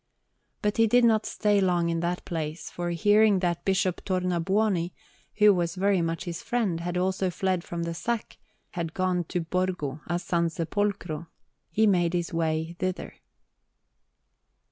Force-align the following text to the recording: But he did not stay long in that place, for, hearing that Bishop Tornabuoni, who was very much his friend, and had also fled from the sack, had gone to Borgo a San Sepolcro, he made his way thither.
But 0.63 0.77
he 0.77 0.87
did 0.87 1.03
not 1.05 1.27
stay 1.27 1.61
long 1.61 1.89
in 1.89 1.99
that 1.99 2.25
place, 2.25 2.71
for, 2.71 2.89
hearing 2.89 3.37
that 3.37 3.63
Bishop 3.63 4.03
Tornabuoni, 4.03 4.93
who 5.35 5.53
was 5.53 5.75
very 5.75 6.01
much 6.01 6.23
his 6.23 6.41
friend, 6.41 6.71
and 6.71 6.79
had 6.79 6.97
also 6.97 7.29
fled 7.29 7.63
from 7.63 7.83
the 7.83 7.93
sack, 7.93 8.39
had 8.71 8.95
gone 8.95 9.25
to 9.25 9.41
Borgo 9.41 10.01
a 10.07 10.17
San 10.17 10.49
Sepolcro, 10.49 11.27
he 11.69 11.85
made 11.85 12.13
his 12.15 12.33
way 12.33 12.75
thither. 12.79 13.13